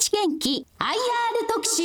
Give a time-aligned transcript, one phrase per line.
[0.00, 0.94] 立元気 IR
[1.46, 1.82] 特集。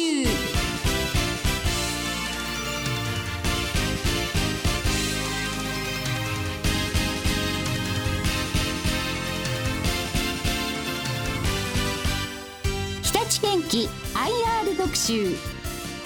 [13.02, 15.36] 日立元気 IR 特集。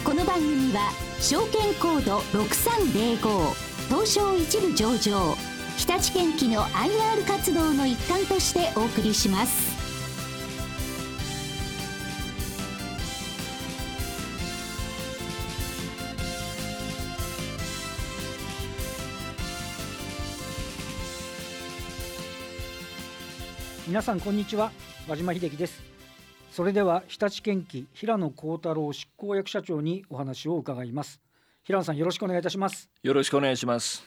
[0.03, 3.53] この番組は証券コード6305
[3.87, 5.35] 東証一部上場。
[5.77, 9.78] 日立元気の IR 活動の一環としてお送りします。
[23.89, 24.71] 皆さんこんにちは。
[25.07, 25.81] 和島秀樹です。
[26.51, 31.19] それでは日立建機平野幸太郎執行役社長にお話を伺います。
[31.63, 32.87] 平野さんよろしくお願いいたします。
[33.01, 34.03] よろしくお願いします。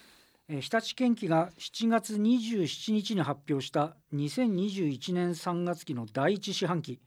[0.49, 7.01] えー日立建機が7月27日に発表した2021年3月期の第一四半期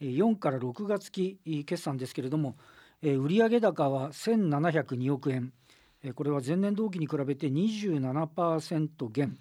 [0.00, 2.56] えー4から6月期えー決算ですけれども
[3.02, 5.52] えー売上高は1702億円。
[6.02, 9.36] えーこれは前年同期に比べて27%減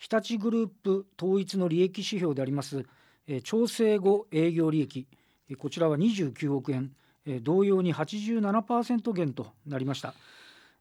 [0.00, 2.84] 日立グループ統一の利益指標であります
[3.26, 5.06] え調整後営業利益
[5.48, 6.90] えこちらは29億円
[7.26, 10.14] え同様に87%減となりました。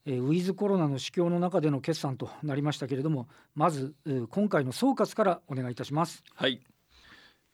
[0.05, 6.61] えウィズコロナの市況の中での決算となりましたけれどもまずう今回の総括からお願いいたしますはい。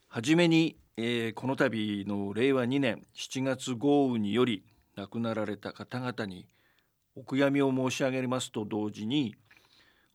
[0.08, 4.64] はじめに、えーこの度の令和2年7月豪雨により
[4.96, 6.46] 亡くなられた方々に
[7.16, 9.36] お悔やみを申し上げますと同時に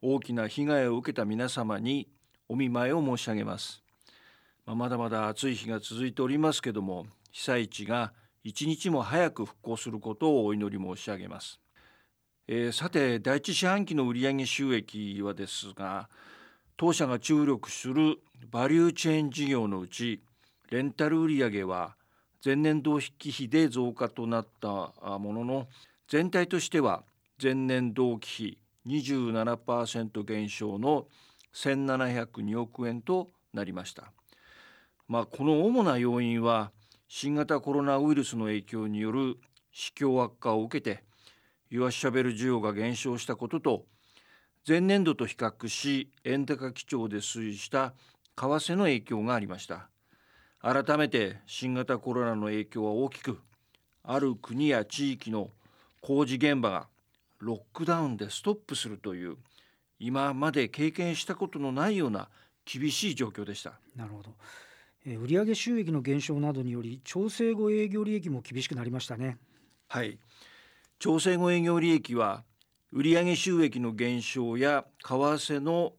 [0.03, 2.09] 大きな被害を受けた皆様に
[2.48, 3.83] お見舞いを申し上げます。
[4.67, 8.12] まあ、まだまだ暑い日が続いておりますけども被災地が
[8.43, 11.61] 一日も早く復興することをお祈り申し上げます。
[12.48, 16.09] えーさて第一四半期の売上収益はですが
[16.77, 18.19] 当社が注力する
[18.51, 20.23] バリューチェーン事業のうち
[20.71, 21.95] レンタル売上は
[22.43, 24.69] 前年同期比で増加となった
[25.19, 25.69] ものの
[26.09, 27.03] 全体としては
[27.41, 31.06] 前年同期比27%減少の
[31.55, 34.12] 1702億円となりました。
[35.09, 36.71] まあ、この主な要因は
[37.09, 39.37] 新型コロナウイルスの影響による
[39.72, 41.03] 市況悪化を受けて
[41.69, 43.87] ユアシャベル需要が減少したことと
[44.66, 47.94] 前年度と比較し円高基調で推移した
[48.37, 49.88] 為替の影響がありました
[50.60, 53.41] 改めて新型コロナの影響は大きく
[54.05, 55.50] ある国や地域の
[56.00, 56.87] 工事現場が
[57.41, 59.37] ロックダウンでストップするという
[59.99, 62.28] 今まで経験したことのないような
[62.65, 63.81] 厳しい状況でした。
[63.97, 64.34] なるほど、
[65.05, 69.39] えー売上収益の減少などにより調整後営業利益も厳しくなりましたね。
[69.89, 70.19] はい。
[70.99, 72.45] 調整後営業利益は
[72.93, 75.95] 売上収益の減少や為替の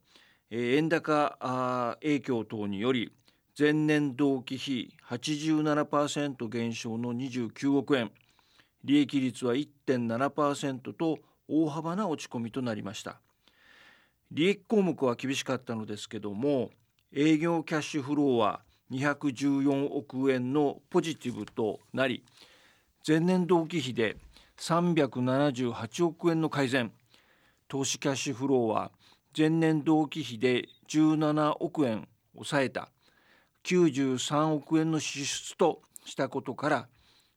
[0.50, 3.12] えー円高影響等により
[3.58, 8.12] 前年同期比87%減少の29億円。
[8.84, 11.20] 利益率は1.7%と
[11.52, 13.20] 大幅な落ち込みとなりました。
[14.32, 16.70] 利益項目は厳しかったのですけども
[17.14, 22.24] 営業キャッシュフローは214億円のポジティブとなり
[23.06, 24.16] 前年同期比で
[24.58, 26.92] 378億円の改善。
[27.68, 28.92] 投資キャッシュフローは
[29.36, 32.90] 前年同期比で17億円抑えた。
[33.64, 36.88] 93億円の支出としたことから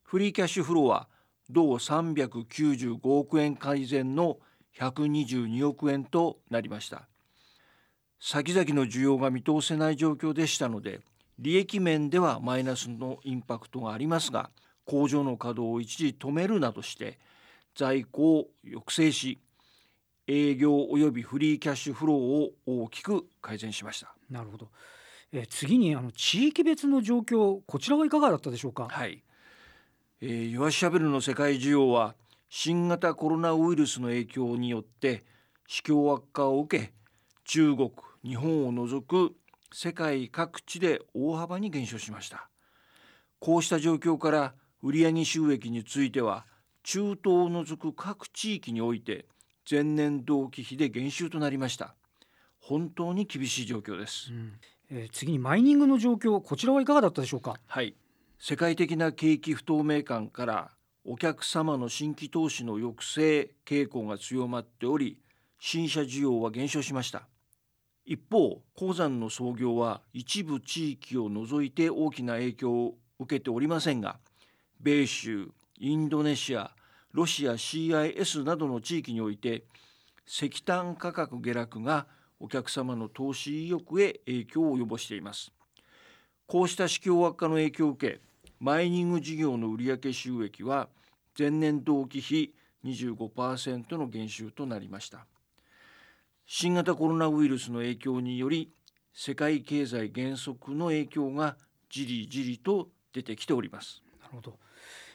[0.03, 1.09] フリーキャッシュフローは
[1.51, 4.39] 同395億円改善の
[4.79, 7.09] 122億円となりました。
[8.21, 11.01] 先々の需要が見通せない状況でしたので
[11.39, 14.51] 利益面ではマイナスのインパクトがありますが
[14.87, 17.19] 工場の稼働を一時止めるなどして
[17.75, 19.41] 在庫を抑制し
[20.27, 24.15] 営業及びフリーキャッシュフローを大きく改善しました。
[24.31, 24.69] なるほど、
[25.33, 28.89] えー次にあの地域別の状況こちらはいかがだったでしょうか？
[28.91, 29.23] はい、
[30.27, 32.15] えー、ユアシャベルの世界需要は
[32.49, 35.23] 新型コロナウイルスの影響によって
[35.67, 36.95] 市況悪化を受け
[37.45, 37.91] 中国
[38.25, 39.35] 日本を除く
[39.71, 42.49] 世界各地で大幅に減少しました。
[43.39, 46.47] こうした状況から売上収益については
[46.85, 49.27] 中東を除く各地域において
[49.71, 51.95] 前年同期比で減収となりました。
[52.61, 54.33] 本当に厳しい状況です。
[54.33, 54.53] うん。
[54.91, 57.57] えー次にマイニングの状況こちらはいかがだったでしょうか？
[57.67, 57.95] はい、
[58.39, 60.71] 世界的な景気不透明感から
[61.05, 65.19] お客様の新規投資の抑制傾向が強まっており
[65.59, 67.29] 新車需要は減少しました。
[68.05, 74.19] 一方鉱山の操業は一部地域を除いて大きな影響を受けておりませんが
[74.81, 75.49] 米州
[75.79, 76.73] インドネシア
[77.13, 79.65] ロシア CIS などの地域において
[80.27, 82.07] 石炭価格下落が
[82.41, 85.53] お客様の投資意欲へ影響を及ぼしています。
[86.47, 88.21] こうした市況悪化の影響を受け
[88.61, 90.89] マイニング事業の売上収益は
[91.39, 92.55] 前年同期比
[92.85, 95.27] 25%の減収となりました。
[96.47, 98.71] 新型コロナウイルスの影響により
[99.15, 101.57] 世界経済減速の影響が
[101.89, 104.03] じりじりと出てきております。
[104.21, 104.59] なるほど。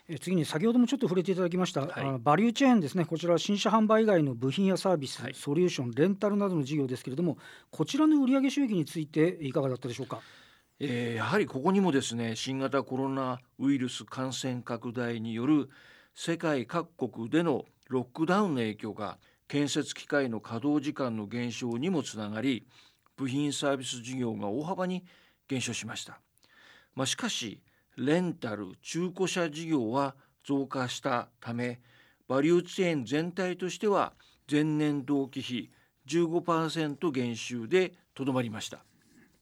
[0.07, 3.05] え次に先ほどもちょっと触れていただきました、はい、バリューチェーンですね。
[3.05, 7.37] こちらは新車販売以外の部品やサービス、はい、ソリューションレンタルなどの事業ですけれども
[7.69, 10.21] こちらの売上収益についていかがだったでしょうか？
[10.81, 15.69] えー、やはりここにもですね新型コロナウイルス感染拡大による
[16.15, 19.17] 世界各国でのロックダウンの影響が
[19.49, 22.65] 建設機械の稼働時間の減少にもつながり
[23.17, 25.03] 部品サービス事業が大幅に
[25.49, 26.21] 減少しました。
[26.95, 27.61] まあ、しかし
[27.97, 30.15] レンタル中古車事業は
[30.45, 31.81] 増加したため
[32.29, 34.13] バリューチェーン全体としては
[34.49, 35.71] 前年同期比
[36.07, 38.88] 15%減収でとどまりました。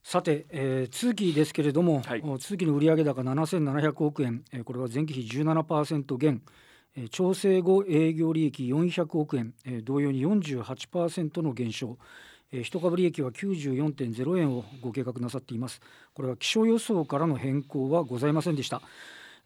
[0.02, 6.42] さて、えー、通期ですけれども、はい、通期の売上高7700億円、えー、これは前期比17%減、
[6.96, 11.98] えー、調整後営業利益400億円、えー、同様に48%の減少、
[12.52, 15.80] えー、一株利益は94.0円をご計画なさっています。
[16.14, 18.80] これは気象予想からの変更はございませんでした、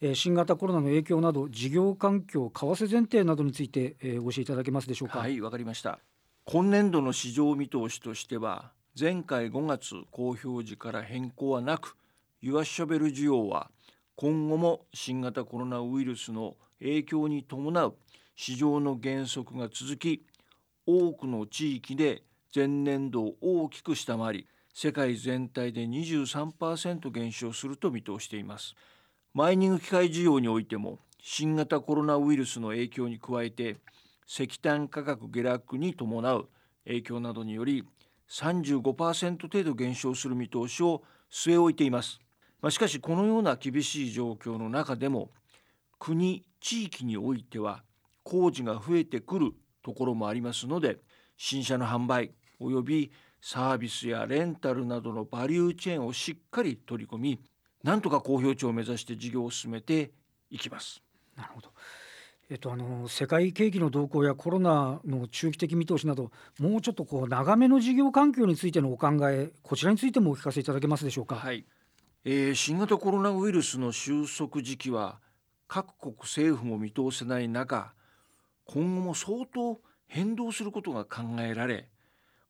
[0.01, 5.19] えー、新型コロナの影響など事業環境為替前提などについて、えー、お教えいただけますでしょうか。
[5.19, 5.99] はいわかりました。
[6.45, 11.97] 今年度の市場見通しとしては前回5月公表時から変更はなく
[12.43, 13.71] ユアショベル需要は
[14.17, 17.95] 今後も新型コロナウイルスの影響に伴う
[18.37, 20.27] 市場の減速が続き
[20.87, 22.23] 多くの地域で
[22.55, 28.75] 前年度を大きく下回り世界全体で23%減少すると見通しています。
[29.33, 33.79] マイニング機械需要においても新型コロナウイルスの影響に加えて
[34.27, 36.49] 石炭価格下落に伴う
[36.85, 37.87] 影響などにより
[38.31, 42.21] 35%程度減少する見通しを据え置いています、
[42.61, 45.31] まあ、しかしこのような厳しい状況の中でも
[45.99, 47.83] 国地域においては
[48.23, 49.53] 工事が増えてくる
[49.83, 50.99] ところもありますので
[51.37, 57.41] 新車の販売およびサービスやレンタルなどのバリューチェーンをしっかり取り込み
[57.83, 60.13] なんとか公表値を目指して事業を進めて
[60.51, 61.03] いきます。
[61.37, 61.73] なるほど
[62.53, 71.37] えっと、あの世界景気の動向やコロナの中期的見通しなどもうちょっとこう長めの事業環境についてのお考えこちらについてもお聞かせいただけますでしょうか？
[71.37, 71.65] はい、
[72.27, 75.19] えー、新型コロナウイルスの収束時期は
[75.67, 77.95] 各国政府も見通せない中
[78.67, 81.89] 今後も相当変動することが考えられ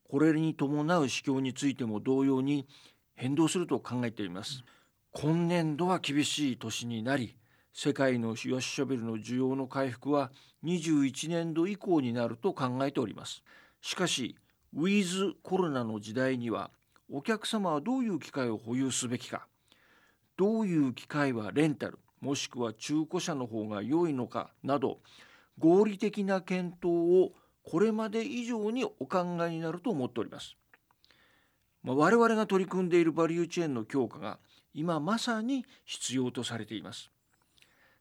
[0.09, 2.67] これに伴う市況についても同様に
[3.15, 4.65] 変動すると考えています。
[5.13, 7.37] 今年度は厳しい年になり
[7.73, 10.31] 世界のシュショベルの需要の回復は
[10.63, 13.43] 21年度以降になると考えております。
[13.81, 14.37] しかし
[14.75, 16.71] ウィズコロナの時代には
[17.11, 19.47] お客様はどういう機械を保有すべきか
[20.37, 24.99] どういう機械はレンタルもしくは中古車の方が良いのかなど
[25.59, 27.33] 合理的な検討を
[27.63, 30.55] これまで以上にお考えになると思っております。
[31.83, 34.39] まあ、我々が取り組んでいるバリューチェーンの強化が
[34.73, 37.11] 今まさに必要とされています。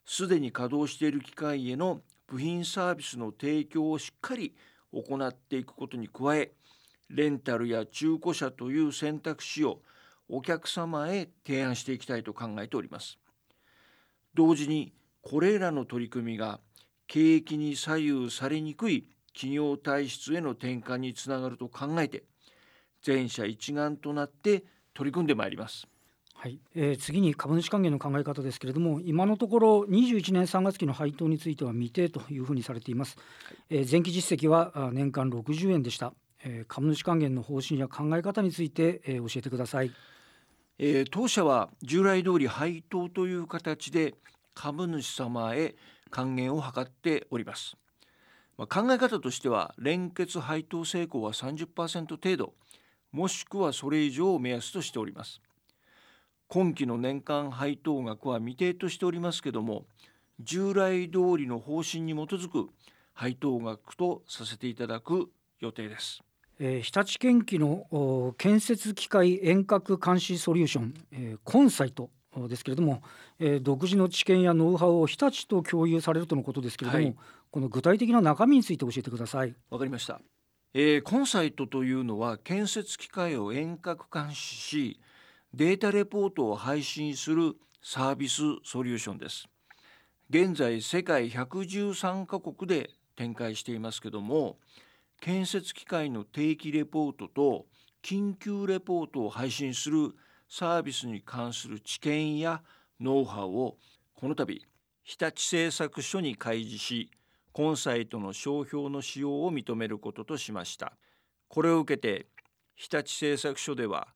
[0.04, 4.54] すでに稼働している機械への部品サービスの提供をしっかり
[4.92, 6.52] 行っていくことに加え
[7.08, 9.80] レンタルや中古車という選択肢を
[10.28, 13.18] お客様へ提案していきたいと考えております。
[14.34, 16.58] 同時にこれらの取り組みが
[17.06, 22.24] 景気に左右されにくい企業体質への転換につながると考えて
[23.02, 25.86] 全社一丸となって取り組んでまいります。
[26.42, 33.16] はい、えー、次に株主還元の考え方ですけれども今のところ21年3月期の配当については未定というふうにされています、
[33.70, 39.92] えー、前期実績は年間60円でした、えー、株主還元の方針や考え方について、えー、教えてください、
[40.80, 44.16] えー、当社は従来通り配当という形で
[44.56, 45.76] 株主様へ
[46.10, 47.76] 還元を図っております。
[48.58, 52.52] まあ、考え方としては連結配当成功は30%程度
[53.12, 55.40] もしくはそれ以上を目安としております。
[56.52, 59.86] 今期の年間配当額は未定としておりますけども
[60.38, 62.68] 従来通りの方針に基づく
[63.14, 65.30] 配当額とさせていただく
[65.60, 66.20] 予定です。
[66.58, 72.10] えー、日立建機の建設機械遠隔監視ソリューション、えー、コンサイト
[72.50, 73.02] ですけれども、
[73.38, 77.16] えー、独自の知見やノウハウを日立と共有されるとのことですけれども、はい、
[77.50, 79.54] この具体的な中身について教えてください。
[79.70, 80.20] わかりました。
[80.74, 85.00] えー、コンサイトというのは建設機械を遠隔監視し
[85.54, 89.46] データレポートを配信するサービスソリューションです。
[90.30, 94.56] 現在世界113カ国で展開していますけども
[95.20, 97.66] 建設機械の定期レポートと
[98.02, 100.14] 緊急レポートを配信する
[100.48, 102.62] サービスに関する知見や
[102.98, 103.76] ノウハウを
[104.14, 104.62] この度
[105.04, 107.10] 日立製作所に開示し
[107.52, 110.94] コンサイトの商標の使用を認めることとしました
[111.48, 112.26] これを受けて
[112.74, 114.08] 日立製作所では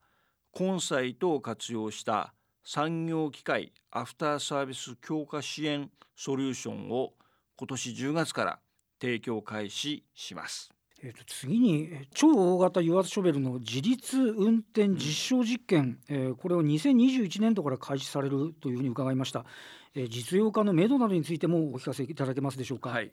[0.57, 2.33] コンサイトを活用した
[2.65, 7.13] 産業機械アフターサービス強化支援ソリューションを
[7.57, 8.59] 今年10月から
[8.99, 10.73] 提供開始します。
[11.03, 19.45] えー、と次に超大型油圧ショベルの自立運転実証実験、うん、えー、これを2021年度から開始されるというふうに伺いました、
[19.95, 23.13] えー、実用化のめどなどについてもお聞かせいただけますでしょうか、はい。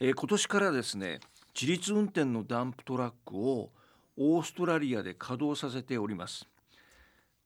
[0.00, 1.20] えー、今年からですね
[1.54, 3.72] 自立運転のダンプトラックを
[4.16, 6.46] オーストラリアで稼働させております。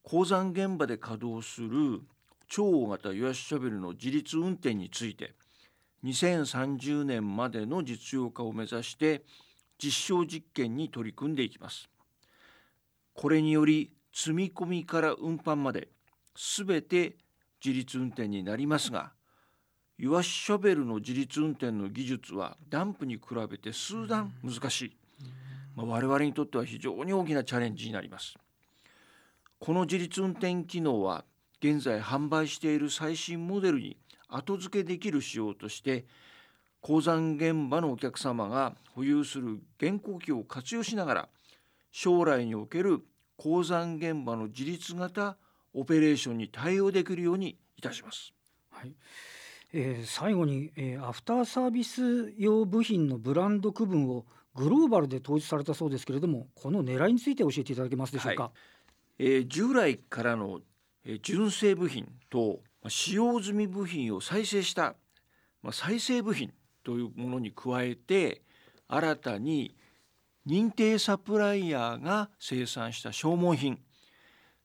[0.02, 2.02] 鉱山現場で稼働する
[2.46, 5.34] 超大型油圧ショベルの自立運転について
[6.04, 9.22] 2030年までの実用化を目指して
[9.82, 11.88] 実証実験に取り組んでいきます。
[13.14, 15.88] これにより積み込みから運搬まで
[16.34, 17.16] 全て
[17.64, 19.12] 自立運転になりますが
[20.00, 24.96] 油圧ショベルの自立運転の技術はダンプに比べて数段難しい、
[25.78, 28.34] まあ、我々にとっては非常に大きなチャレンジになります
[29.60, 31.24] この自立運転機能は
[31.60, 33.96] 現在販売している最新モデルに
[34.28, 36.04] 後付けできる仕様として
[36.80, 41.28] 鉱山現場のお客様が保有する現行機を活用しながら
[41.92, 43.00] 将来における
[43.36, 45.36] 鉱山現場の自立型
[45.74, 48.32] オペレーションに対応できるようにいたします。
[48.70, 48.92] はい
[49.72, 54.24] えー、最後に、えー、アフターサービス用部品のブランド区分を
[54.58, 58.50] グローバルで統一されたそうですけれどもこの狙いについて教えていただけますでしょうか、は
[59.20, 60.58] い、えー、従来からの、
[61.04, 64.96] えー、純正部品と使用済み部品を再生した、
[65.62, 68.42] まあ、再生部品というものに加えて
[68.88, 69.76] 新たに
[70.44, 73.78] 認定サプライヤーが生産した消耗品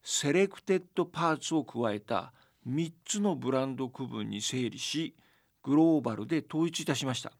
[0.02, 2.32] セレクテッドパーツを加えた
[2.68, 5.14] 3つのブランド区分に整理し
[5.62, 7.32] グローバルで統一いたしました。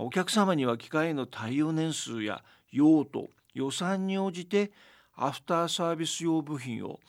[0.00, 4.70] お客様には機械の対応年数や用途予算に応じて
[5.16, 7.00] アフターサービス用部品を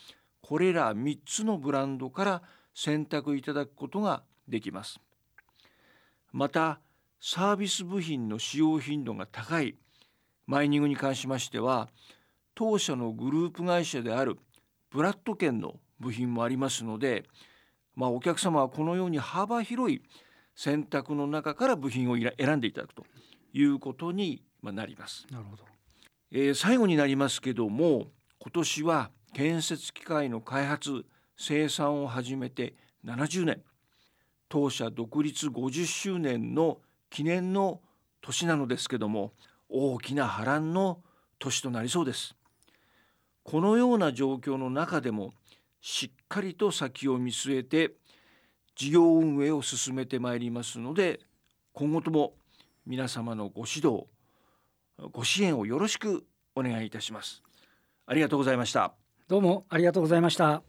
[0.41, 2.41] これら3つのブランドから
[2.74, 5.00] 選択いただくことができます。
[6.31, 6.79] また
[7.22, 9.75] サービス部品の使用頻度が高い
[10.48, 11.89] マイニングに関しましては
[12.55, 14.39] 当社のグループ会社である
[14.89, 17.25] ブラッド圏の部品もありますので、
[17.96, 20.01] まあ、お客様はこのように幅広い
[20.60, 23.06] 選択の中から部品を選んでいただくと
[23.54, 25.25] いうことになります。
[25.32, 25.63] なるほど。
[26.34, 28.08] えー、最後になりますけども
[28.39, 31.06] 今年は建設機械の開発
[31.38, 32.74] 生産を始めて
[33.06, 33.62] 70年。
[34.50, 37.80] 当社独立50周年の記念の
[38.20, 39.32] 年なのですけども
[39.70, 41.00] 大きな波乱の
[41.38, 42.36] 年となりそうです。
[43.44, 45.34] このような状況の中でも
[45.80, 47.94] しっかりと先を見据えて
[48.80, 51.20] 事業運営を進めてまいりますので
[51.74, 52.36] 今後とも
[52.86, 54.08] 皆様のご指導
[55.12, 57.44] ご支援をよろしくお願いいたします。
[58.06, 58.94] ありがとうございました。
[59.28, 60.64] どうもありがとうございました。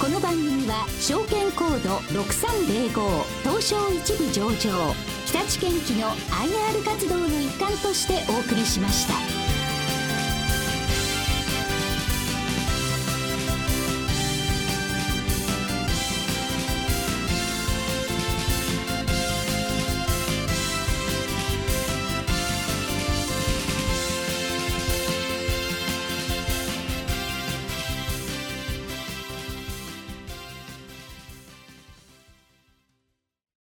[0.00, 3.35] この番組は証券コード6305
[3.66, 4.94] 証一部上場
[5.24, 9.35] 日立建機の IR 活動の一環としてお送りしました。